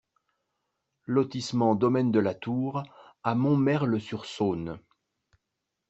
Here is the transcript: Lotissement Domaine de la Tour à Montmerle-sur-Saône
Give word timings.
Lotissement 1.05 1.75
Domaine 1.75 2.11
de 2.11 2.17
la 2.19 2.33
Tour 2.33 2.81
à 3.21 3.35
Montmerle-sur-Saône 3.35 4.79